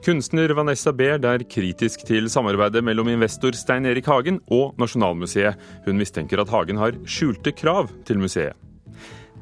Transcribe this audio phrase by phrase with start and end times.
[0.00, 5.60] Kunstner Vanessa Baird er kritisk til samarbeidet mellom investor Stein Erik Hagen og Nasjonalmuseet.
[5.84, 8.56] Hun mistenker at Hagen har skjulte krav til museet.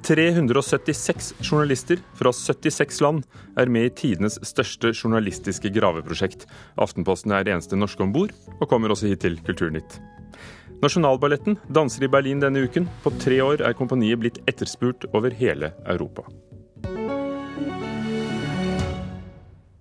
[0.02, 3.22] 376 journalister fra 76 land
[3.58, 6.48] er med i tidenes største journalistiske graveprosjekt.
[6.75, 10.00] Aftenposten er eneste norske om bord, og kommer også hit til Kulturnytt.
[10.82, 12.90] Nasjonalballetten danser i Berlin denne uken.
[13.06, 16.26] På tre år er kompaniet blitt etterspurt over hele Europa.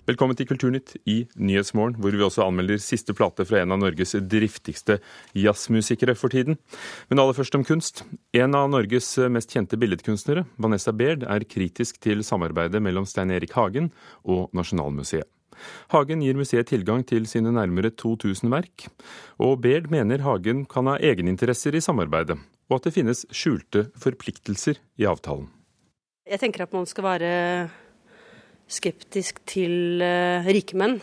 [0.07, 4.13] Velkommen til Kulturnytt i Nyhetsmorgen, hvor vi også anmelder siste plate fra en av Norges
[4.23, 5.01] driftigste
[5.35, 6.55] jazzmusikere for tiden.
[7.09, 8.05] Men aller først om kunst.
[8.31, 13.51] En av Norges mest kjente billedkunstnere, Vanessa Baird, er kritisk til samarbeidet mellom Stein Erik
[13.57, 13.89] Hagen
[14.23, 15.27] og Nasjonalmuseet.
[15.91, 18.85] Hagen gir museet tilgang til sine nærmere 2000 verk,
[19.43, 22.37] og Baird mener Hagen kan ha egeninteresser i samarbeidet,
[22.71, 25.49] og at det finnes skjulte forpliktelser i avtalen.
[26.27, 27.33] Jeg tenker at man skal være
[28.67, 30.99] skeptisk til uh, rike menn.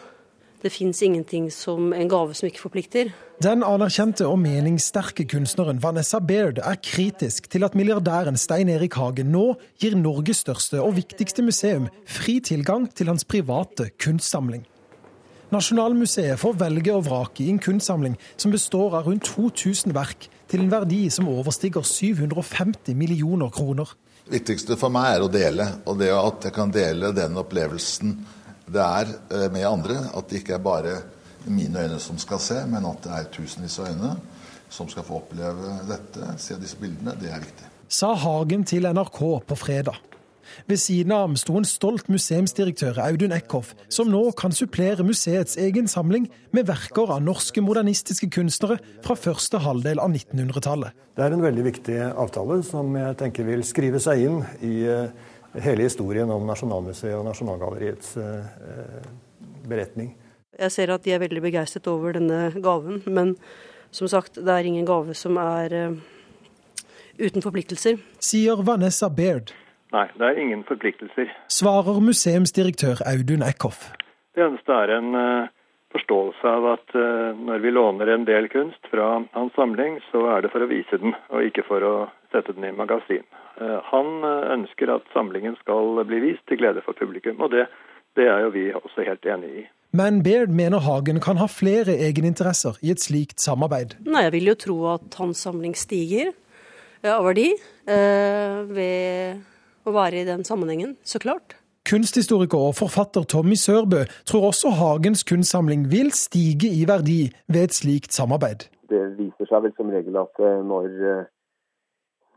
[0.65, 3.11] Det fins ingenting som en gave som ikke forplikter.
[3.45, 9.29] Den anerkjente og meningssterke kunstneren Vanessa Baird er kritisk til at milliardæren Stein Erik Hagen
[9.35, 14.65] nå gir Norges største og viktigste museum fri tilgang til hans private kunstsamling.
[15.53, 20.65] Nasjonalmuseet får velge og vrake i en kunstsamling som består av rundt 2000 verk, til
[20.65, 23.93] en verdi som overstiger 750 millioner kroner.
[24.25, 28.15] Det viktigste for meg er å dele, og det at jeg kan dele den opplevelsen
[28.65, 29.99] det er eh, med andre.
[30.17, 30.95] At det ikke er bare
[31.45, 34.15] mine øyne som skal se, men at det er tusenvis av øyne
[34.73, 37.13] som skal få oppleve dette, se disse bildene.
[37.21, 37.69] Det er viktig.
[37.93, 40.01] Sa Hagen til NRK på fredag.
[40.71, 45.59] Ved siden av ham sto en stolt museumsdirektør Audun Eckhoff, som nå kan supplere museets
[45.61, 50.97] egen samling med verker av norske modernistiske kunstnere fra første halvdel av 1900-tallet.
[51.15, 55.31] Det er en veldig viktig avtale som jeg tenker vil skrive seg inn i eh,
[55.65, 59.05] hele historien om Nasjonalmuseet og Nasjonalgalleriets eh,
[59.69, 60.15] beretning.
[60.59, 63.35] Jeg ser at de er veldig begeistret over denne gaven, men
[63.95, 65.99] som sagt, det er ingen gave som er uh,
[67.19, 68.01] uten forpliktelser.
[68.23, 69.53] Sier Vanessa Baird.
[69.95, 71.29] Nei, det er ingen forpliktelser.
[71.53, 73.93] Svarer museumsdirektør Audun Eckhoff.
[74.35, 75.53] Det eneste er en uh,
[75.95, 80.43] forståelse av at uh, når vi låner en del kunst fra hans samling, så er
[80.43, 81.95] det for å vise den, og ikke for å
[82.35, 83.23] sette den i magasin.
[83.61, 87.69] Uh, han ønsker at samlingen skal bli vist til glede for publikum, og det,
[88.19, 89.67] det er jo vi også helt enig i.
[89.95, 93.95] Men Baird mener Hagen kan ha flere egeninteresser i et slikt samarbeid.
[94.11, 96.35] Nei, Jeg vil jo tro at hans samling stiger
[97.07, 97.53] av verdi
[97.87, 99.45] ved
[99.85, 101.57] å være i den sammenhengen, så klart.
[101.85, 107.77] Kunsthistoriker og forfatter Tommy Sørbø tror også Hagens kunstsamling vil stige i verdi ved et
[107.77, 108.65] slikt samarbeid.
[108.89, 111.27] Det viser seg vel som regel at eh, når eh,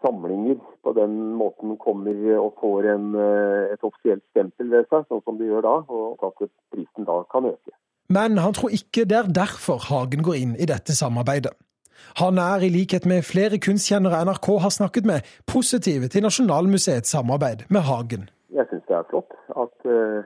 [0.03, 5.24] samlinger på den måten kommer og får en, eh, et offisielt stempel ved seg, sånn
[5.24, 7.75] som de gjør da, og at prisen da kan øke.
[8.12, 11.56] Men han tror ikke det er derfor Hagen går inn i dette samarbeidet.
[12.22, 17.68] Han er, i likhet med flere kunstkjennere NRK har snakket med, positive til Nasjonalmuseets samarbeid
[17.69, 18.30] med Hagen.
[18.58, 20.25] Jeg syns det er flott at uh,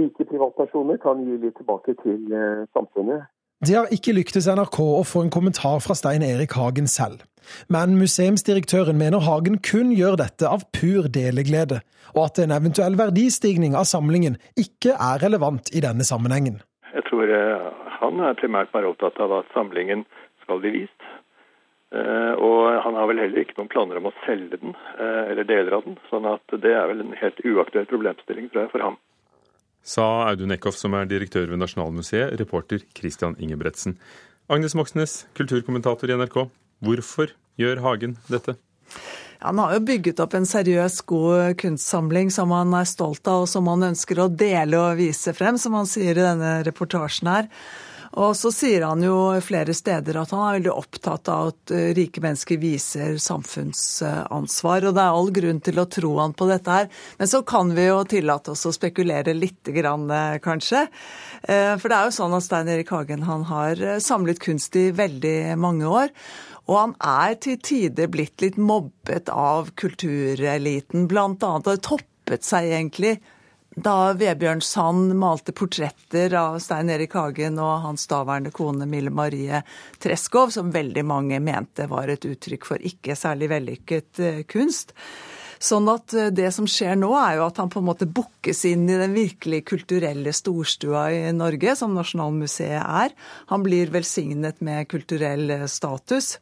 [0.00, 3.26] rike privatpersoner kan gi litt tilbake til uh, samfunnet.
[3.66, 7.24] Det har ikke lyktes NRK å få en kommentar fra Stein Erik Hagen selv.
[7.72, 11.80] Men museumsdirektøren mener Hagen kun gjør dette av pur deleglede,
[12.14, 16.60] og at en eventuell verdistigning av samlingen ikke er relevant i denne sammenhengen.
[16.92, 20.04] Jeg tror uh, han er primært bare opptatt av at samlingen
[20.46, 21.08] skal bli vist.
[21.94, 25.46] Eh, og han har vel heller ikke noen planer om å selge den, eh, eller
[25.46, 25.98] deler av den.
[26.10, 28.96] sånn at det er vel en helt uaktuell problemstilling tror jeg, for ham.
[29.86, 33.96] Sa Audun Eckhoff, som er direktør ved Nasjonalmuseet, reporter Christian Ingebretsen.
[34.50, 36.50] Agnes Moxnes, kulturkommentator i NRK.
[36.82, 38.56] Hvorfor gjør Hagen dette?
[39.38, 43.50] Han har jo bygget opp en seriøs, god kunstsamling som han er stolt av, og
[43.50, 47.50] som han ønsker å dele og vise frem, som han sier i denne reportasjen her.
[48.16, 51.90] Og så sier han jo flere steder at han er veldig opptatt av at eh,
[51.96, 54.86] rike mennesker viser samfunnsansvar.
[54.88, 56.88] Og det er all grunn til å tro han på dette her.
[57.20, 60.86] Men så kan vi jo tillate oss å spekulere lite grann, eh, kanskje.
[61.42, 64.88] Eh, for det er jo sånn at Stein Erik Hagen han har samlet kunst i
[64.96, 66.12] veldig mange år.
[66.66, 71.68] Og han er til tider blitt litt mobbet av kultureliten, blant annet.
[71.68, 73.18] Og toppet seg egentlig
[73.76, 79.60] da Vebjørn Sand malte portretter av Stein Erik Hagen og hans daværende kone Mille Marie
[80.00, 84.96] Treskov, som veldig mange mente var et uttrykk for ikke særlig vellykket eh, kunst.
[85.60, 88.64] Sånn at eh, det som skjer nå, er jo at han på en måte bukkes
[88.68, 93.12] inn i den virkelig kulturelle storstua i Norge, som Nasjonalmuseet er.
[93.52, 96.38] Han blir velsignet med kulturell eh, status.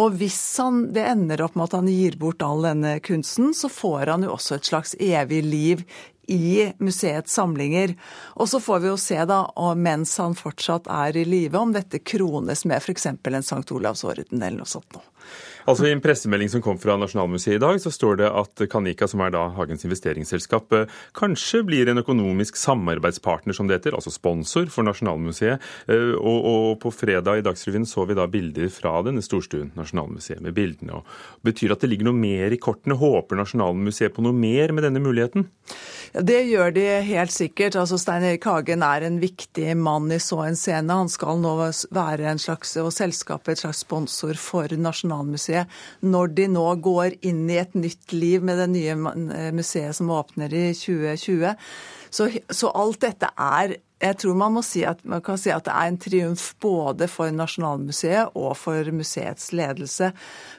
[0.00, 3.68] Og hvis han, det ender opp med at han gir bort all denne kunsten, så
[3.72, 5.84] får han jo også et slags evig liv
[6.30, 7.96] i museets samlinger.
[8.38, 9.42] Og så får vi jo se, da,
[9.76, 13.06] mens han fortsatt er i live, om dette krones med f.eks.
[13.10, 13.64] en St.
[13.74, 15.06] Olavs orden eller noe sånt noe.
[15.68, 19.06] Altså I en pressemelding som kom fra Nasjonalmuseet i dag, så står det at Kanika,
[19.10, 24.12] som er da Hagens investeringsselskap, eh, kanskje blir en økonomisk samarbeidspartner, som det heter, altså
[24.14, 25.60] sponsor for Nasjonalmuseet.
[25.86, 30.40] Eh, og, og på fredag i Dagsrevyen så vi da bilder fra denne storstuen, Nasjonalmuseet,
[30.42, 31.02] med bildene.
[31.02, 32.98] og Betyr at det ligger noe mer i kortene?
[33.00, 35.46] Håper Nasjonalmuseet på noe mer med denne muligheten?
[36.14, 37.78] Ja, det gjør de helt sikkert.
[37.78, 40.96] Altså Stein Erik Hagen er en viktig mann i så en scene.
[41.04, 41.54] Han skal nå
[41.94, 45.09] være en slags, og selskapet et slags sponsor for Nasjonalmuseet.
[45.10, 48.96] Når de nå går inn i et nytt liv med det nye
[49.54, 51.54] museet som åpner i 2020.
[52.10, 55.66] Så, så alt dette er jeg tror man må si at, man kan si at
[55.66, 60.08] det er en triumf både for Nasjonalmuseet og for museets ledelse.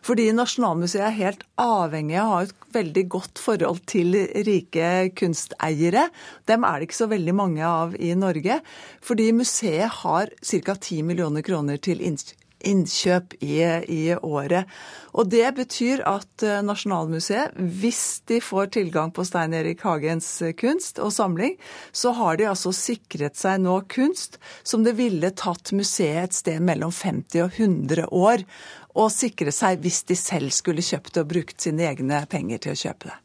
[0.05, 4.13] Fordi Nasjonalmuseet er helt avhengig av å ha et veldig godt forhold til
[4.45, 6.05] rike kunsteiere.
[6.45, 8.59] Dem er det ikke så veldig mange av i Norge.
[9.01, 10.77] Fordi museet har ca.
[10.77, 14.69] 10 millioner kroner til innkjøp i, i, året.
[15.11, 20.53] Og Det betyr at eh, Nasjonalmuseet, hvis de får tilgang på Stein Erik Hagens eh,
[20.53, 21.57] kunst og samling,
[21.91, 26.61] så har de altså sikret seg nå kunst som det ville tatt museet et sted
[26.63, 28.45] mellom 50 og 100 år
[28.95, 32.81] å sikre seg hvis de selv skulle kjøpt og brukt sine egne penger til å
[32.85, 33.19] kjøpe det.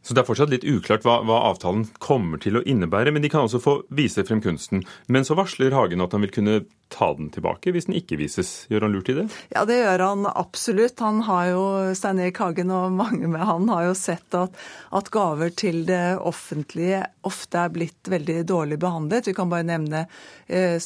[0.00, 3.28] Så det er fortsatt litt uklart hva, hva, avtalen kommer til å innebære, men de
[3.32, 4.80] kan altså få vise frem kunsten.
[5.12, 8.66] Men så varsler Hagen at han vil kunne ta den tilbake hvis den ikke vises.
[8.70, 9.26] Gjør han lurt i det?
[9.54, 11.00] Ja, det gjør han absolutt.
[11.00, 11.64] Han har jo,
[11.96, 14.58] Stein Erik Hagen og mange med han har jo sett at,
[14.90, 19.30] at, gaver til det offentlige ofte er blitt veldig dårlig behandlet.
[19.30, 20.04] Vi kan bare nevne
[20.46, 20.76] eh,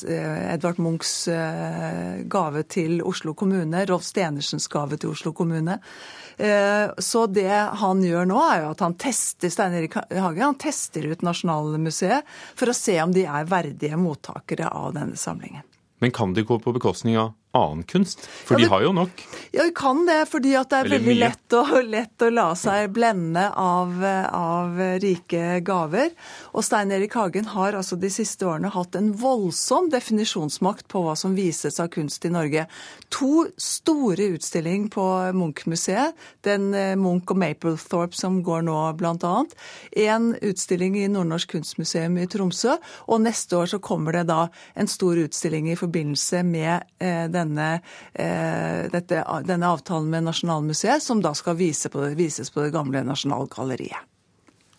[0.55, 5.81] Edvard Munchs eh, gave til Oslo kommune, Rolf Stenersens gave til Oslo kommune.
[6.37, 10.59] Eh, så det han gjør nå, er jo at han tester Stein Erik Hagen, han
[10.61, 15.65] tester ut Nasjonalmuseet for å se om de er verdige mottakere av denne samlingen.
[16.05, 18.27] Men kan de gå på bekostning av annen kunst?
[18.27, 19.23] For ja, de har jo nok.
[19.55, 22.91] Ja, vi kan det, fordi det er Eller veldig lett å, lett å, la seg
[22.95, 23.95] blende av,
[24.35, 26.11] av, rike gaver.
[26.53, 31.15] Og Stein Erik Hagen har altså de siste årene hatt en voldsom definisjonsmakt på hva
[31.19, 32.67] som vises av kunst i Norge.
[33.15, 35.07] To store utstillinger på
[35.39, 39.35] Munch-museet, den eh, Munch og Maplethorpe som går nå bl.a.
[40.05, 42.75] En utstilling i Nordnorsk kunstmuseum i Tromsø,
[43.07, 47.44] og neste år så kommer det da en stor utstilling i forbindelse med eh, den
[47.45, 47.69] denne,
[48.13, 53.05] eh, dette, denne, avtalen med Nasjonalmuseet, som da skal vise på vises på det gamle
[53.07, 54.11] Nasjonalgalleriet.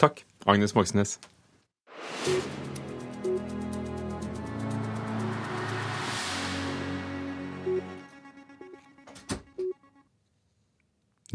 [0.02, 1.20] Takk, Agnes Moxnes.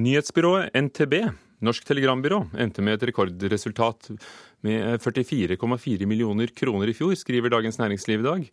[0.00, 1.14] Nyhetsbyrået NTB
[1.60, 4.08] Norsk Telegrambyrå endte med et rekordresultat
[4.64, 8.46] med 44,4 millioner kroner i fjor, skriver Dagens Næringsliv i dag.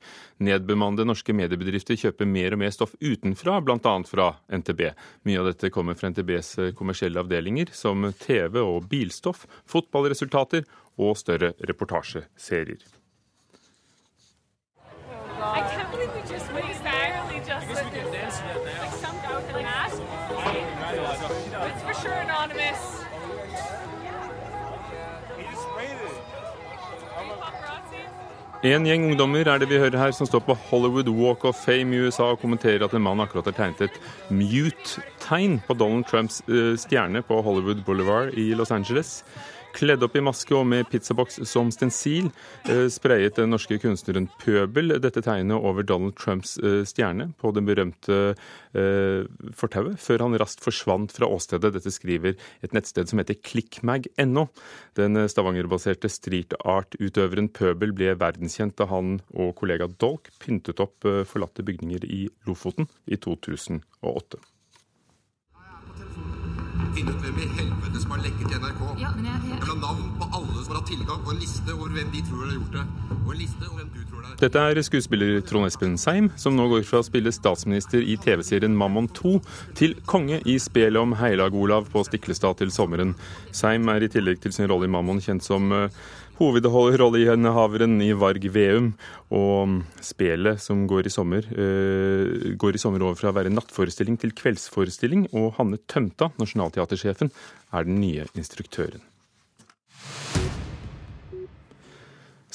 [0.43, 3.95] Nedbemannede norske mediebedrifter kjøper mer og mer stoff utenfra, bl.a.
[4.11, 4.83] fra NTB.
[5.27, 10.67] Mye av dette kommer fra NTBs kommersielle avdelinger, som TV og bilstoff, fotballresultater
[10.99, 12.83] og større reportasjeserier.
[28.67, 31.95] En gjeng ungdommer er det vi hører her, som står på Hollywood Walk of Fame
[31.95, 36.41] i USA og kommenterer at en mann akkurat har tegnet et mute-tegn på Donald Trumps
[36.49, 39.21] eh, stjerne på Hollywood Boulevard i Los Angeles.
[39.77, 42.31] Kledd opp i maske og med pizzaboks som stensil
[42.65, 47.61] eh, sprayet den norske kunstneren Pøbel dette tegnet over Donald Trumps eh, stjerne på det
[47.67, 51.75] berømte eh, fortauet, før han raskt forsvant fra åstedet.
[51.77, 52.33] Dette skriver
[52.65, 54.47] et nettsted som heter clickmag.no.
[54.97, 61.65] Den Stavanger-baserte street art-utøveren Pøbel ble verdenskjent da han og kollega Dolk pyntet opp forlatte
[61.67, 64.41] bygninger i Lofoten i 2008
[66.95, 68.81] finne ut hvem i helvete som har lekket til NRK.
[69.01, 69.59] Ja, men jeg, jeg...
[69.67, 72.43] Jeg navn på alle som har hatt tilgang, og en liste over hvem de tror
[72.45, 72.85] har gjort det.
[73.17, 74.35] Og en liste over hvem du tror det er.
[74.43, 78.77] Dette er skuespiller Trond Espen Seim, som nå går fra å spille statsminister i TV-serien
[78.77, 79.33] Mammon 2
[79.79, 83.15] til konge i spelet om Heilag-Olav på Stiklestad til sommeren.
[83.55, 85.73] Seim er i tillegg til sin rolle i Mammon kjent som
[86.37, 88.93] hovedrolleinnehaveren i Varg Veum.
[89.33, 94.19] Og spelet som går i sommer, uh, går i sommer over fra å være nattforestilling
[94.21, 95.27] til kveldsforestilling.
[95.33, 97.33] Og Hanne Tømta, nasjonalteatersjefen,
[97.73, 99.03] er den nye instruktøren.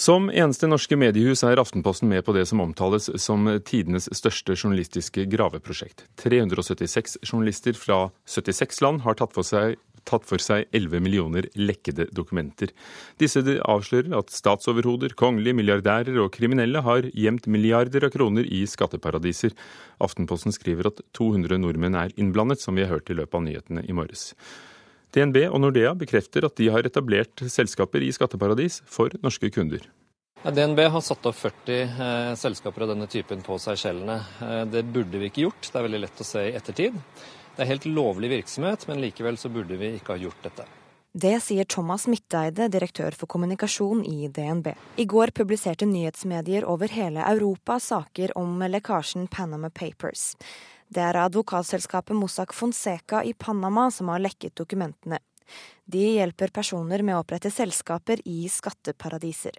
[0.02, 5.28] Som eneste norske mediehus er Aftenposten med på det som omtales som tidenes største journalistiske
[5.30, 6.06] graveprosjekt.
[6.18, 9.76] 376 journalister fra 76 land har tatt for seg
[10.08, 12.72] tatt for seg 11 millioner lekkede dokumenter.
[13.20, 19.56] Disse avslører at statsoverhoder, kongelige milliardærer og kriminelle har gjemt milliarder av kroner i skatteparadiser.
[20.02, 23.86] Aftenposten skriver at 200 nordmenn er innblandet, som vi har hørt i løpet av nyhetene
[23.86, 24.30] i morges.
[25.12, 29.84] DNB og Nordea bekrefter at de har etablert selskaper i skatteparadis for norske kunder.
[30.42, 34.16] DNB har satt opp 40 eh, selskaper av denne typen på Seychellene.
[34.42, 36.96] Eh, det burde vi ikke gjort, det er veldig lett å se i ettertid.
[37.56, 40.64] Det er helt lovlig virksomhet, men likevel så burde vi ikke ha gjort dette.
[41.12, 44.70] Det sier Thomas Midteide, direktør for kommunikasjon i DNB.
[44.96, 50.30] I går publiserte nyhetsmedier over hele Europa saker om lekkasjen Panama Papers.
[50.88, 55.20] Det er advokatselskapet Mossack Fonseca i Panama som har lekket dokumentene.
[55.84, 59.56] De hjelper personer med å opprette selskaper i skatteparadiser.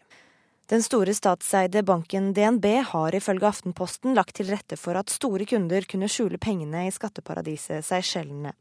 [0.71, 5.83] Den store statseide banken DNB har ifølge Aftenposten lagt til rette for at store kunder
[5.89, 8.53] kunne skjule pengene i skatteparadiset Seychellene.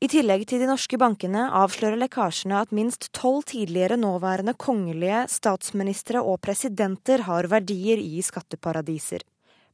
[0.00, 6.22] I tillegg til de norske bankene avslører lekkasjene at minst tolv tidligere nåværende kongelige, statsministre
[6.22, 9.26] og presidenter har verdier i skatteparadiser.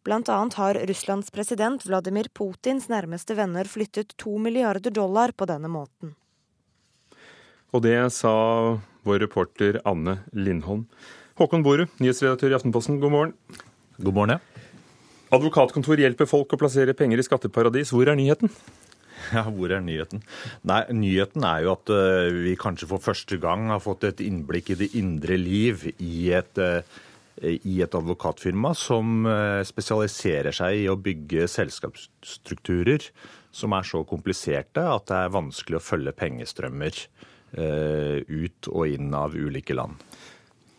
[0.03, 5.71] Blant annet har Russlands president Vladimir Putins nærmeste venner flyttet to milliarder dollar på denne
[5.71, 6.17] måten.
[7.71, 8.35] Og det sa
[9.07, 10.87] vår reporter Anne Lindholm.
[11.37, 13.33] Håkon Borud, nyhetsredaktør i Aftenposten, god morgen.
[14.01, 14.63] God morgen, ja.
[15.37, 17.93] Advokatkontor hjelper folk å plassere penger i skatteparadis.
[17.93, 18.53] Hvor er nyheten?
[19.33, 20.21] Ja, hvor er nyheten?
[20.69, 24.69] Nei, Nyheten er jo at uh, vi kanskje for første gang har fått et innblikk
[24.71, 26.85] i det indre liv i et, uh,
[27.43, 33.09] i et advokatfirma som uh, spesialiserer seg i å bygge selskapsstrukturer
[33.57, 37.03] som er så kompliserte at det er vanskelig å følge pengestrømmer
[37.57, 39.97] ut og inn av ulike land.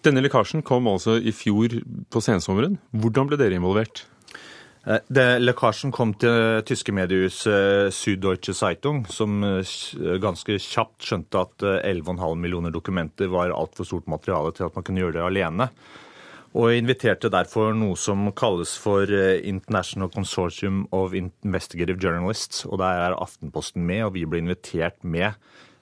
[0.06, 1.80] Denne lekkasjen kom altså i fjor
[2.14, 2.78] på sensommeren.
[2.94, 4.06] Hvordan ble dere involvert?
[4.88, 9.76] Eh, det, lekkasjen kom til tyske mediehuset eh, Süddeutsche Zeitung, som eh,
[10.24, 15.04] ganske kjapt skjønte at 11,5 millioner dokumenter var altfor stort materiale til at man kunne
[15.04, 15.72] gjøre det alene.
[16.58, 22.64] Og inviterte derfor noe som kalles for International Consortium of Investigative Journalists.
[22.66, 25.36] Og der er Aftenposten med, og vi ble invitert med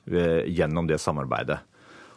[0.09, 1.61] gjennom det samarbeidet.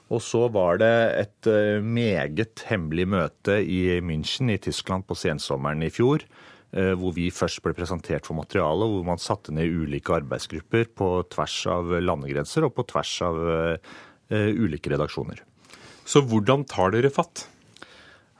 [0.08, 5.84] Og så var det et eh, meget hemmelig møte i München i Tyskland på sensommeren
[5.84, 6.24] i fjor.
[6.68, 11.10] Eh, hvor vi først ble presentert for materialet, hvor man satte ned ulike arbeidsgrupper på
[11.32, 13.78] tvers av landegrenser og på tvers av uh,
[14.28, 15.40] ulike redaksjoner.
[16.04, 17.46] Så hvordan tar dere fatt?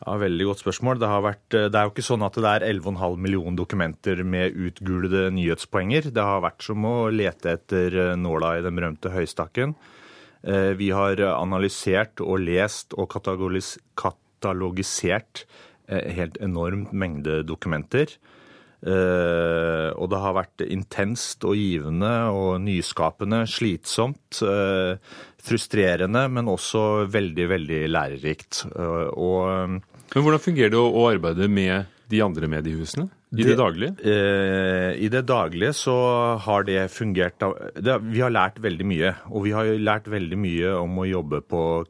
[0.04, 1.00] Ja, Veldig godt spørsmål.
[1.00, 5.30] Det, vært, det, er jo ikke sånn at det er 11,5 millioner dokumenter med utgulede
[5.36, 6.12] nyhetspoenger.
[6.12, 9.72] Det har vært som å lete etter nåla i den berømte høystakken.
[10.42, 13.10] Eh, vi har analysert og lest og
[13.98, 15.44] katalogisert
[15.88, 18.06] eh, helt enormt mengde dokumenter.
[18.78, 24.38] Eh, og det har vært intenst og givende og nyskapende, slitsomt,
[25.48, 28.66] frustrerende, men også veldig, veldig lærerikt.
[29.18, 33.10] Og men hvordan fungerer det å arbeide med de andre mediehusene?
[33.28, 33.92] I det, det daglige?
[34.08, 35.94] Eh, I det daglige så
[36.40, 37.36] har det fungert
[37.76, 39.12] det, Vi har lært veldig mye.
[39.28, 41.42] Og vi har lært veldig mye om å jobbe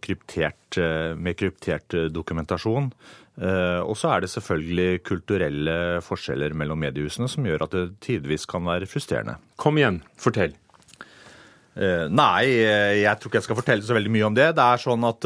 [0.02, 2.90] kryptert, eh, med kryptert eh, dokumentasjon.
[3.38, 8.48] Eh, og så er det selvfølgelig kulturelle forskjeller mellom mediehusene som gjør at det tidvis
[8.50, 9.38] kan være frustrerende.
[9.54, 10.58] Kom igjen, fortell.
[11.78, 12.50] Eh, nei,
[12.98, 14.50] jeg tror ikke jeg skal fortelle så veldig mye om det.
[14.58, 15.22] Det er sånn at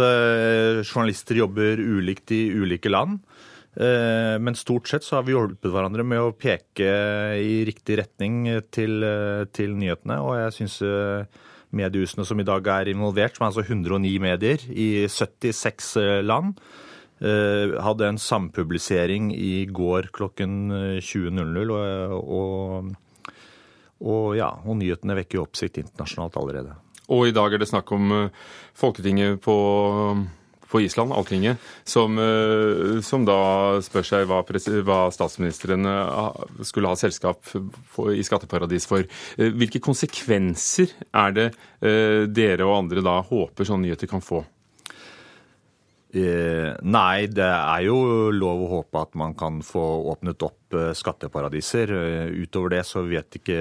[0.84, 3.22] journalister jobber ulikt i ulike land.
[3.72, 6.88] Eh, men stort sett så har vi hjulpet hverandre med å peke
[7.40, 10.18] i riktig retning til, eh, til nyhetene.
[10.20, 11.24] Og jeg syns eh,
[11.72, 16.58] mediehusene som i dag er involvert, som er altså 109 medier i 76 land,
[17.22, 21.70] hadde en sampublisering i går klokken 20.00.
[21.70, 23.28] Og, og,
[24.02, 26.74] og, ja, og nyhetene vekker jo oppsikt internasjonalt allerede.
[27.14, 28.10] Og i dag er det snakk om
[28.74, 29.54] Folketinget på
[30.72, 34.40] på Island, Alltinget, som, eh, som, da spør seg hva,
[34.86, 39.04] hva statsministeren eh, skulle ha selskap for, i skatteparadis for.
[39.36, 41.50] Eh, hvilke konsekvenser er det
[41.82, 44.44] dere og andre da håper sånne nyheter kan få?
[46.12, 49.80] Eh, nei, det er jo lov å håpe at man kan få
[50.12, 51.92] åpnet opp eh, skatteparadiser.
[51.96, 53.56] Eh, utover det så vet ikke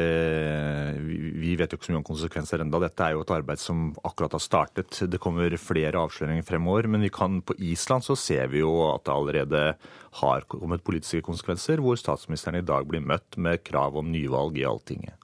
[1.00, 2.82] Vi vet jo ikke så mye om konsekvenser enda.
[2.84, 5.00] Dette er jo et arbeid som akkurat har startet.
[5.08, 6.92] Det kommer flere avsløringer fremover.
[6.92, 9.64] Men vi kan, på Island så ser vi jo at det allerede
[10.20, 14.68] har kommet politiske konsekvenser, hvor statsministeren i dag blir møtt med krav om nyvalg i
[14.68, 15.16] Alltinget.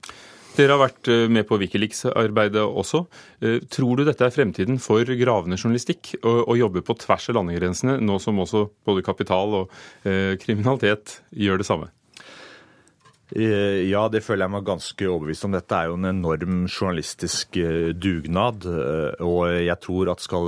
[0.58, 3.04] Dere har vært eh, med på Wikileaks-arbeidet også.
[3.46, 8.00] Eh, tror du dette er fremtiden for gravende journalistikk, å, jobbe på tvers av landegrensene,
[8.02, 11.92] nå som også både kapital og eh, kriminalitet gjør det samme?
[13.28, 15.52] Ja, det føler jeg meg ganske overbevist om.
[15.52, 17.58] Dette er jo en enorm journalistisk
[18.00, 18.64] dugnad.
[19.20, 20.48] Og jeg tror at skal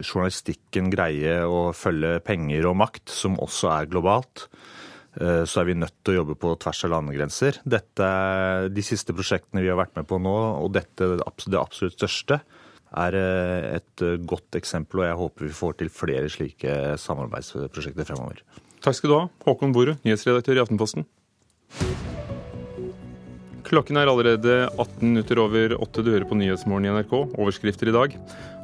[0.00, 4.46] journalistikken greie å følge penger og makt, som også er globalt,
[5.14, 7.60] så er vi nødt til å jobbe på tvers av landegrenser.
[7.62, 8.08] Dette,
[8.74, 12.40] de siste prosjektene vi har vært med på nå, og dette det absolutt største,
[12.94, 15.02] er et godt eksempel.
[15.02, 18.42] Og jeg håper vi får til flere slike samarbeidsprosjekter fremover.
[18.84, 21.08] Takk skal du ha, Håkon Borud, nyhetsredaktør i Aftenposten.
[23.74, 26.02] Klokken er allerede 18 minutter over åtte.
[26.04, 27.14] Du hører på Nyhetsmorgen i NRK.
[27.34, 28.12] Overskrifter i dag.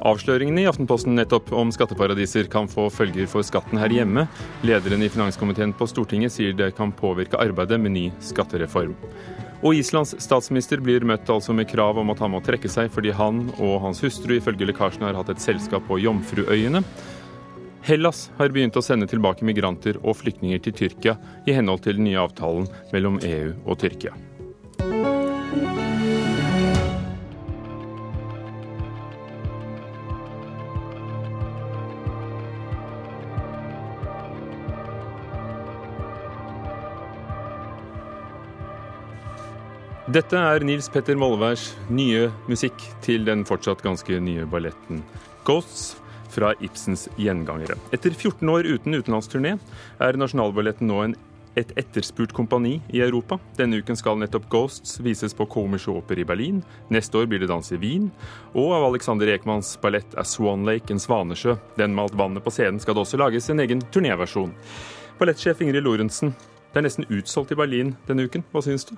[0.07, 4.23] Avsløringene i Aftenposten nettopp om skatteparadiser kan få følger for skatten her hjemme.
[4.63, 8.95] Lederen i finanskomiteen på Stortinget sier det kan påvirke arbeidet med ny skattereform.
[9.59, 13.11] Og Islands statsminister blir møtt altså med krav om at han må trekke seg fordi
[13.11, 16.85] han og hans hustru ifølge lekkasjen har hatt et selskap på Jomfruøyene.
[17.83, 22.07] Hellas har begynt å sende tilbake migranter og flyktninger til Tyrkia i henhold til den
[22.07, 24.15] nye avtalen mellom EU og Tyrkia.
[40.11, 45.05] Dette er Nils Petter Molværs nye musikk til den fortsatt ganske nye balletten
[45.47, 46.01] Ghosts
[46.33, 47.77] fra Ibsens gjengangere.
[47.95, 49.53] Etter 14 år uten utenlandsturné
[50.03, 51.13] er Nasjonalballetten nå en,
[51.55, 53.37] et etterspurt kompani i Europa.
[53.55, 56.59] Denne uken skal nettopp Ghosts vises på Komische Oper i Berlin.
[56.91, 58.09] Neste år blir det dans i Wien.
[58.51, 61.55] Og av Alexander Ekmans ballett er Swan Lake en svanesjø.
[61.79, 64.51] Den malt vannet på scenen skal det også lages en egen turnéversjon.
[65.21, 66.35] Ballettsjef Ingrid Lorentzen,
[66.73, 68.43] det er nesten utsolgt i Berlin denne uken.
[68.51, 68.97] Hva syns du?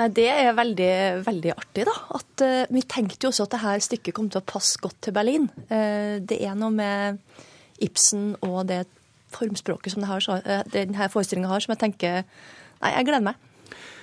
[0.00, 0.92] Nei, Det er veldig,
[1.26, 1.84] veldig artig.
[1.84, 1.94] da.
[2.16, 5.12] At, uh, vi tenkte jo også at dette stykket kom til å passe godt til
[5.12, 5.50] Berlin.
[5.68, 7.20] Uh, det er noe med
[7.84, 8.86] Ibsen og det
[9.30, 12.24] formspråket som uh, denne forestillinga har, som jeg tenker
[12.80, 13.46] Nei, jeg gleder meg.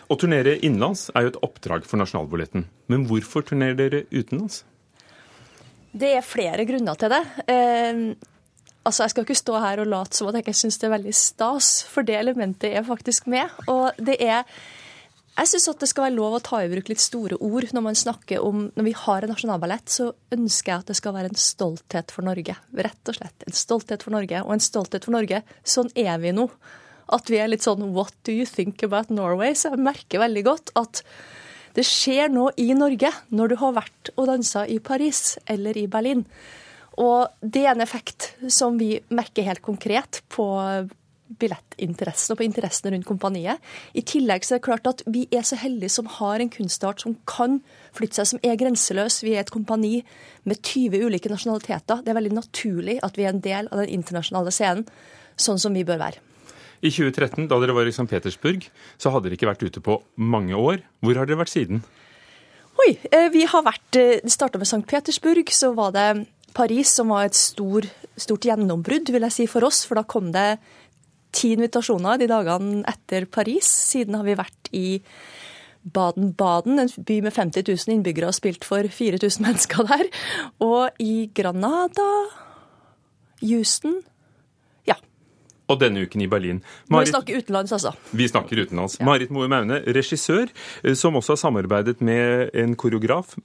[0.07, 2.67] Å turnere innenlands er jo et oppdrag for Nasjonalballetten.
[2.93, 4.61] Men hvorfor turnerer dere utenlands?
[5.97, 7.23] Det er flere grunner til det.
[8.85, 10.93] altså, Jeg skal ikke stå her og late som at jeg ikke syns det er
[10.93, 13.49] veldig stas, for det elementet er faktisk med.
[13.65, 14.45] Og det er
[15.37, 17.97] jeg syns det skal være lov å ta i bruk litt store ord når man
[17.97, 21.39] snakker om Når vi har en nasjonalballett, så ønsker jeg at det skal være en
[21.41, 22.55] stolthet for Norge.
[22.73, 23.45] Rett og slett.
[23.45, 24.41] En stolthet for Norge.
[24.43, 25.43] Og en stolthet for Norge.
[25.61, 26.47] Sånn er vi nå.
[27.13, 29.53] At vi er litt sånn What do you think about Norway?
[29.53, 31.03] Så jeg merker veldig godt at
[31.77, 35.85] det skjer noe i Norge når du har vært og dansa i Paris eller i
[35.85, 36.25] Berlin.
[36.97, 40.47] Og det er en effekt som vi merker helt konkret på
[41.41, 43.63] billettinteressen og på interessen rundt kompaniet.
[43.97, 47.03] I tillegg så er det klart at vi er så heldige som har en kunstart
[47.03, 47.59] som kan
[47.97, 49.19] flytte seg, som er grenseløs.
[49.25, 50.01] Vi er et kompani
[50.47, 52.03] med 20 ulike nasjonaliteter.
[52.03, 54.87] Det er veldig naturlig at vi er en del av den internasjonale scenen,
[55.37, 56.23] sånn som vi bør være.
[56.85, 58.05] I 2013, da dere var i St.
[58.09, 58.67] Petersburg,
[59.01, 60.83] så hadde dere ikke vært ute på mange år.
[61.01, 61.81] Hvor har dere vært siden?
[62.77, 64.85] Oi, eh, vi har vært Det eh, starta med St.
[64.85, 67.85] Petersburg, så var det Paris som var et stor,
[68.17, 69.83] stort gjennombrudd, vil jeg si, for oss.
[69.85, 70.59] For da kom det
[71.37, 73.67] ti invitasjoner de dagene etter Paris.
[73.91, 74.87] Siden har vi vært i
[75.93, 80.09] Baden-Baden, en by med 50 000 innbyggere, og spilt for 4000 mennesker der.
[80.63, 82.09] Og i Granada,
[83.43, 84.01] Houston
[84.87, 84.97] Ja.
[85.67, 86.61] Og denne uken i Berlin.
[86.89, 87.93] Marit, vi snakker utenlands, altså.
[88.11, 88.97] Vi snakker utenlands.
[88.99, 89.05] Ja.
[89.05, 90.47] Marit Moe Maune, regissør,
[90.83, 93.35] eh, som også har samarbeidet med en koreograf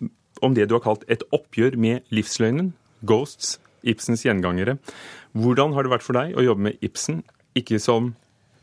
[0.42, 2.72] om det du har kalt et oppgjør med livsløgnen,
[3.06, 4.78] Ghosts, Ibsens gjengangere.
[5.34, 7.22] Hvordan har det vært for deg å jobbe med Ibsen
[7.58, 8.12] ikke som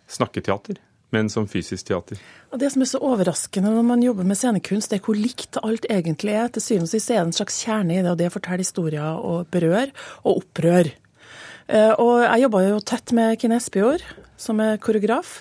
[0.10, 0.80] snakketeater,
[1.13, 2.19] men som fysisk teater.
[2.54, 5.60] Og Det som er så overraskende når man jobber med scenekunst, det er hvor likt
[5.63, 6.47] alt egentlig er.
[6.54, 9.21] Til syvende og sist er det en slags kjerne i det, og det forteller historier
[9.21, 10.89] og berør og opprør.
[11.69, 14.06] Eh, og jeg jobba jo tett med Kine Espejord,
[14.39, 15.39] som er koreograf.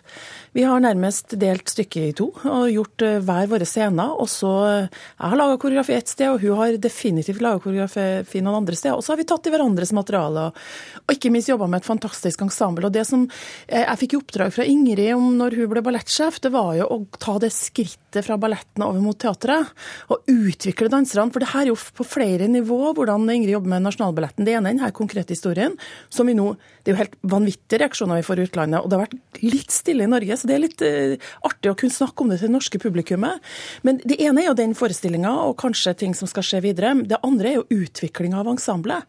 [0.57, 4.15] Vi har nærmest delt stykket i to og gjort eh, hver våre scener.
[4.19, 8.43] Og så eh, Jeg har laga koreografi ett sted, og hun har definitivt laga koreografi
[8.43, 8.97] noen andre steder.
[8.99, 10.49] Og så har vi tatt i hverandres materiale,
[11.05, 12.89] og ikke minst jobba med et fantastisk ensemble.
[12.89, 13.27] Og det som
[13.69, 16.89] eh, jeg fikk i oppdrag fra Ingrid om når hun ble ballettsjef, det var jo
[16.91, 19.71] å ta det skrittet fra balletten over mot teatret.
[20.11, 21.31] Og utvikle danserne.
[21.35, 24.49] For det her er jo på flere nivå hvordan Ingrid jobber med Nasjonalballetten.
[24.49, 25.77] Det ene er denne konkrete historien,
[26.11, 26.49] som vi nå
[26.89, 28.88] Det er jo helt vanvittige reaksjoner vi får i utlandet.
[28.88, 30.37] Og det har vært litt stille i Norge.
[30.40, 33.44] så det er litt uh, artig å kunne snakke om det til det norske publikummet.
[33.85, 36.94] Men det ene er jo den forestillinga og kanskje ting som skal skje videre.
[37.05, 39.05] Det andre er jo utviklinga av ensemblet.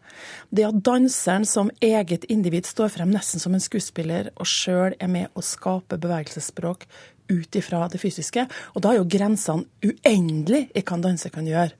[0.52, 5.08] Det at danseren som eget individ står frem nesten som en skuespiller og sjøl er
[5.08, 6.84] med å skape bevegelsesspråk
[7.30, 8.44] ut ifra det fysiske.
[8.74, 11.72] Og da er jo grensene uendelig i hva en danser kan gjøre.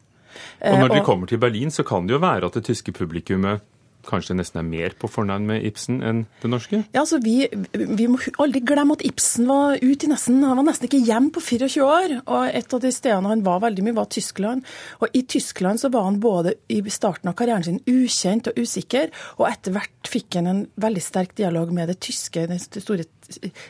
[0.65, 3.67] Og når dere kommer til Berlin, så kan det jo være at det tyske publikummet
[4.07, 6.83] kanskje nesten er mer på fornavn med Ibsen enn det norske?
[6.95, 10.69] Ja, altså vi, vi må aldri glemme at Ibsen var ute i nesten Han var
[10.71, 12.17] nesten ikke hjemme på 24 år.
[12.25, 14.67] Og et av de stedene han var veldig mye, var Tyskland.
[15.01, 19.11] Og i Tyskland så var han både i starten av karrieren sin ukjent og usikker,
[19.39, 23.07] og etter hvert fikk han en veldig sterk dialog med det tyske, den store,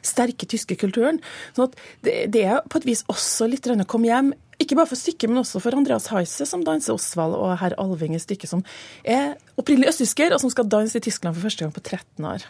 [0.02, 1.20] sterke tyske kulturen.
[1.56, 1.70] Så
[2.06, 5.30] det, det er på et vis også litt å komme hjem ikke bare for stykket,
[5.30, 8.64] men også for Andreas Heise, som danser Osvald, og herr Alving i stykket, som
[9.08, 12.44] er opprinnelig østtysker, og som skal danse i Tyskland for første gang på 13 år.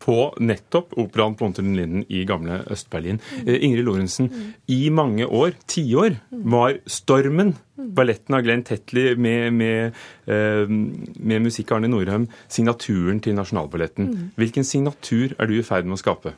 [0.00, 3.20] På nettopp operaen på Linden i gamle Øst-Berlin.
[3.20, 3.48] Mm.
[3.60, 4.30] Ingrid Lorentzen,
[4.66, 11.72] i mange år, tiår, var Stormen, balletten av Glenn Tetley med, med, uh, med musikk
[11.76, 14.32] Arne Norheim, signaturen til Nasjonalballetten.
[14.40, 16.34] Hvilken signatur er du i ferd med å skape?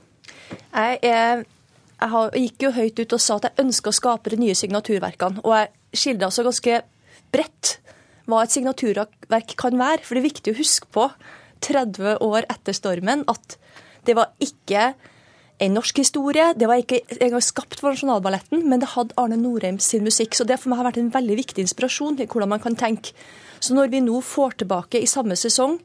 [0.73, 1.45] Jeg jeg,
[2.03, 5.43] jeg gikk jo høyt ut og sa at jeg ønsker å skape de nye signaturverkene.
[5.47, 6.81] Og jeg skildra så ganske
[7.33, 7.77] bredt
[8.31, 10.03] hva et signaturverk kan være.
[10.03, 11.09] For det er viktig å huske på,
[11.63, 13.57] 30 år etter stormen, at
[14.07, 14.93] det var ikke
[15.63, 16.53] en norsk historie.
[16.59, 20.35] Det var ikke engang skapt for Nasjonalballetten, men det hadde Arne Norheim sin musikk.
[20.35, 23.15] Så det for meg har vært en veldig viktig inspirasjon til hvordan man kan tenke.
[23.63, 25.79] Så når vi nå får tilbake i samme sesong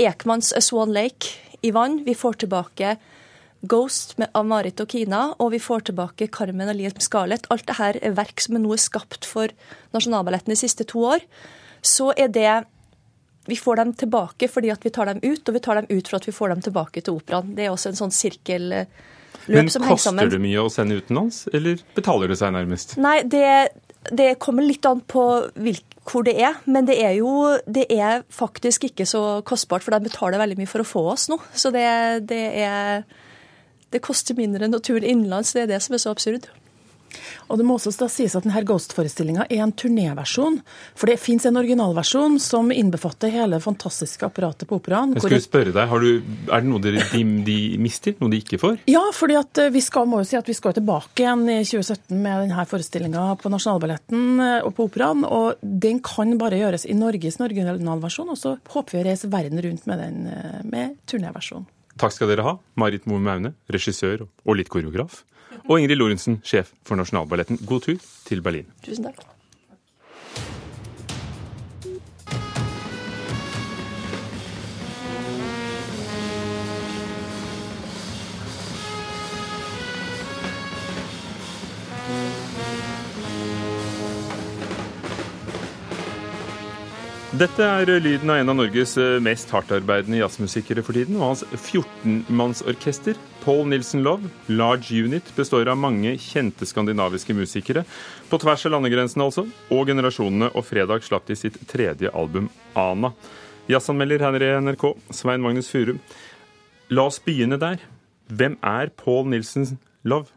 [0.00, 1.34] Ekmans A Swan Lake
[1.66, 2.94] i vann, vi får tilbake
[3.68, 7.48] Ghost av Marit og Kina, og vi får tilbake Carmen og Liam Scarlett.
[7.52, 9.52] Alt dette er verk som nå er skapt for
[9.92, 11.26] Nasjonalballetten de siste to år.
[11.84, 12.62] Så er det
[13.50, 16.10] Vi får dem tilbake fordi at vi tar dem ut, og vi tar dem ut
[16.10, 17.54] for at vi får dem tilbake til operaen.
[17.56, 19.86] Det er også en sånn sirkelløp som henger sammen.
[19.86, 22.94] Men koster det mye å sende utenlands, eller betaler det seg nærmest?
[23.02, 23.46] Nei, det,
[24.10, 25.24] det kommer litt an på
[26.10, 27.32] hvor det er, men det er jo
[27.68, 31.28] det er faktisk ikke så kostbart, for de betaler veldig mye for å få oss
[31.30, 31.38] nå.
[31.54, 31.88] Så det,
[32.30, 33.04] det er
[33.90, 35.52] det koster mindre enn å turne innenlands.
[35.54, 36.46] Det er det som er så absurd.
[37.48, 40.60] Og Det må også da sies at denne Ghost-forestillinga er en turnéversjon.
[40.98, 45.14] For det fins en originalversjon som innbefatter hele det fantastiske apparatet på operaen.
[45.16, 48.16] Jeg skulle spørre deg, du, Er det noe de, de, de, mister?
[48.20, 48.78] Noe de ikke får?
[48.90, 51.60] Ja, fordi at eh, vi skal, må jo si at vi skal tilbake igjen i
[51.64, 55.26] 2017 med denne forestillinga på Nasjonalballetten eh, og på operaen.
[55.26, 59.60] Og den kan bare gjøres i Norges originalversjon, og så håper vi å reise verden
[59.64, 61.66] rundt med den eh, med turnéversjon.
[62.00, 65.24] Takk skal dere ha, Marit Moe Maune, regissør og litt koreograf.
[65.70, 67.60] Og Ingrid Lorentzen, sjef for Nasjonalballetten.
[67.62, 68.66] God tur til Berlin.
[68.82, 69.22] Tusen takk.
[87.30, 91.44] Dette er lyden av en av Norges eh, mest hardtarbeidende jazzmusikere for tiden, og hans
[91.54, 93.14] 14-mannsorkester,
[93.44, 97.84] Paul Nilsen Love, Large Unit, består av mange kjente skandinaviske musikere,
[98.26, 103.12] på tvers av landegrensene altså, og generasjonene, og fredag slapp de sitt tredje album, Ana.
[103.70, 106.02] Jazzanmelder her i NRK, Svein Magnus Furum.
[106.90, 107.78] La oss begynne der.
[108.26, 110.34] Hvem er Paul Nilsen Love?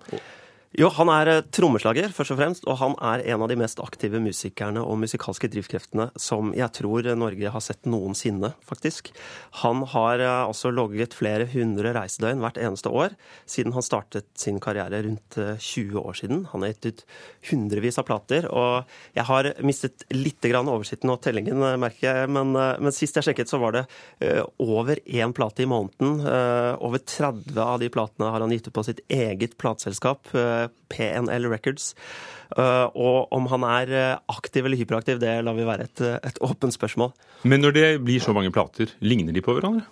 [0.74, 3.78] Jo, han er eh, trommeslager, først og fremst, og han er en av de mest
[3.84, 9.12] aktive musikerne og musikalske drivkreftene som jeg tror Norge har sett noensinne, faktisk.
[9.62, 13.14] Han har eh, altså logget flere hundre reisedøgn hvert eneste år
[13.46, 16.42] siden han startet sin karriere rundt 20 eh, år siden.
[16.56, 17.06] Han har gitt ut
[17.52, 22.94] hundrevis av plater, og jeg har mistet litt oversikten og tellingen, merker jeg, men, men
[22.96, 23.84] sist jeg sjekket, så var det
[24.62, 26.20] over én plate i måneden.
[26.84, 30.28] Over 30 av de platene har han gitt ut på sitt eget plateselskap
[30.94, 31.92] PNL Records.
[32.58, 36.42] Eh, og om han er eh, aktiv eller hyperaktiv, det lar vi være et, et
[36.46, 37.14] åpent spørsmål.
[37.50, 39.88] Men når det blir så mange plater, ligner de på hverandre?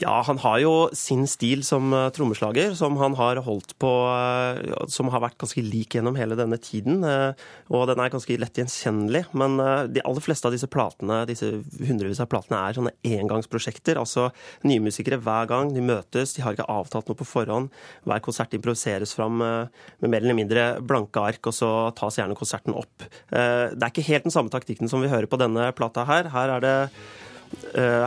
[0.00, 4.86] Ja, han har jo sin stil som uh, trommeslager, som han har holdt på uh,
[4.88, 7.02] Som har vært ganske lik gjennom hele denne tiden.
[7.04, 7.36] Uh,
[7.68, 9.26] og den er ganske lett gjenkjennelig.
[9.36, 9.58] Men
[9.92, 11.48] de aller fleste av disse platene, disse
[11.84, 14.00] hundrevis av platene er sånne engangsprosjekter.
[14.00, 14.30] Altså
[14.68, 17.68] nye musikere hver gang de møtes, de har ikke avtalt noe på forhånd.
[18.08, 22.76] Hver konsert improviseres fram med mer eller mindre blanke ark, og så tas gjerne konserten
[22.76, 23.08] opp.
[23.30, 23.40] Det
[23.80, 26.28] er ikke helt den samme taktikken som vi hører på denne plata her.
[26.32, 27.31] Her er det Eh,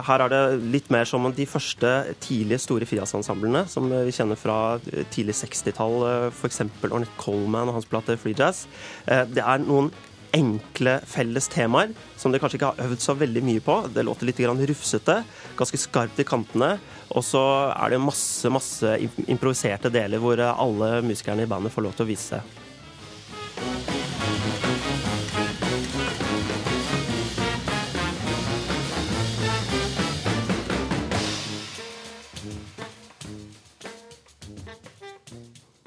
[0.05, 0.41] her er det
[0.73, 1.91] litt mer som de første
[2.23, 4.57] tidlige store frijazzensemblene som vi kjenner fra
[4.91, 6.61] eh, tidlig 60-tall, eh, f.eks.
[6.89, 8.65] Ornette Coleman og hans plate Free Jazz.
[9.05, 9.91] Det er noen
[10.35, 13.77] enkle felles temaer som de kanskje ikke har øvd så veldig mye på.
[13.95, 15.21] Det låter litt rufsete,
[15.55, 16.75] ganske skarpt i kantene.
[17.15, 21.95] Og så er det masse, masse improviserte deler hvor alle musikerne i bandet får lov
[21.95, 22.64] til å vise seg.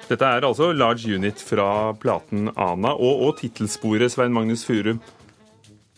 [0.09, 5.03] Dette er altså Large Unit fra platen Ana, og, og tittelsporet Svein Magnus Furum.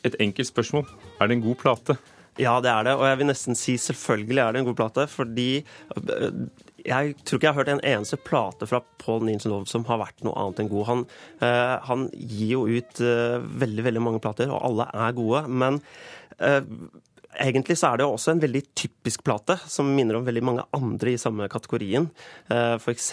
[0.03, 0.89] Et enkelt spørsmål.
[1.21, 1.95] Er det en god plate?
[2.41, 2.95] Ja, det er det.
[2.99, 5.51] Og jeg vil nesten si selvfølgelig er det en god plate, fordi
[6.87, 10.25] jeg tror ikke jeg har hørt en eneste plate fra Paul Nielsen som har vært
[10.27, 10.87] noe annet enn god.
[10.89, 11.05] Han,
[11.45, 15.45] uh, han gir jo ut uh, veldig, veldig mange plater, og alle er gode.
[15.63, 15.79] Men
[16.41, 16.63] uh,
[17.39, 21.13] Egentlig så er det også en veldig typisk plate, som minner om veldig mange andre
[21.13, 22.09] i samme kategorien.
[22.51, 23.07] Eh, F.eks.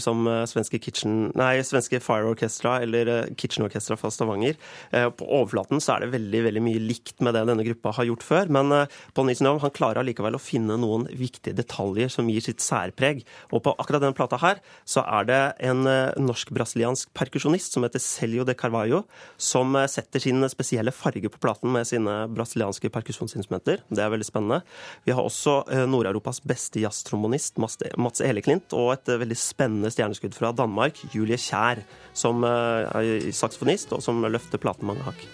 [0.00, 4.56] som eh, svenske, Kitchen, nei, svenske Fire Orchestra eller eh, Kitchen Orchestra fra Stavanger.
[4.88, 8.24] På overflaten så er det veldig veldig mye likt med det denne gruppa har gjort
[8.24, 8.52] før.
[8.56, 8.72] Men
[9.12, 13.20] Paul Nisenov han klarer allikevel å finne noen viktige detaljer som gir sitt særpreg.
[13.52, 18.48] Og på akkurat denne plata her så er det en norsk-brasiliansk perkusjonist som heter Celio
[18.48, 19.04] de Carvalho,
[19.36, 23.82] som setter sin spesielle farge på platen med sine brasilianske perkusjonsinstrumenter instrumenter.
[23.90, 24.60] Det er veldig spennende.
[25.04, 30.34] Vi har også eh, Nord-Europas beste jazztrombonist, Mats Eleklint, og et eh, veldig spennende stjerneskudd
[30.34, 31.82] fra Danmark, Julie Kjær,
[32.14, 35.26] som eh, er saksofonist, og som løfter platen mange hakk.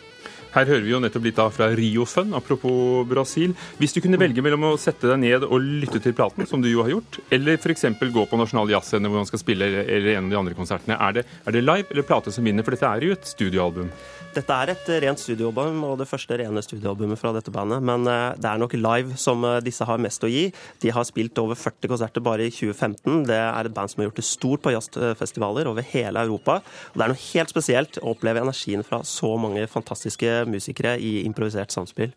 [0.55, 3.57] Her hører vi jo nettopp litt av fra Riofun, apropos Brasil.
[3.81, 6.69] Hvis du kunne velge mellom å sette deg ned og lytte til platen, som du
[6.71, 7.89] jo har gjort, eller f.eks.
[7.99, 11.19] gå på Nasjonal Jazzscene hvor man skal spille, eller en av de andre konsertene, er
[11.19, 12.63] det, er det live eller plate som vinner?
[12.63, 13.91] For dette er jo et studioalbum.
[14.35, 17.83] Dette er et rent studioalbum, og det første rene studioalbumet fra dette bandet.
[17.87, 20.49] Men eh, det er nok live som eh, disse har mest å gi.
[20.83, 23.27] De har spilt over 40 konserter bare i 2015.
[23.31, 26.61] Det er et band som har gjort det stort på jazzfestivaler over hele Europa.
[26.93, 31.23] Og det er noe helt spesielt å oppleve energien fra så mange fantastiske musikere i
[31.25, 32.15] improvisert samspill.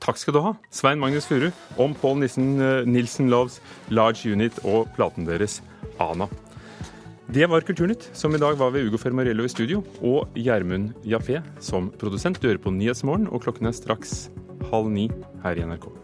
[0.00, 4.88] Takk skal du ha, Svein Magnus Furu, om Nissen, eh, Nilsen Loves Large Unit og
[4.96, 5.60] platen deres
[5.98, 6.28] Ana.
[7.30, 11.42] Det var Kulturnytt, som i dag var ved Ugo Fermarello i studio, og Gjermund Jaffé
[11.60, 12.40] som produsent.
[12.40, 14.30] Du hører på Nyhetsmorgen, og klokken er straks
[14.72, 15.10] halv ni
[15.44, 15.99] her i NRK.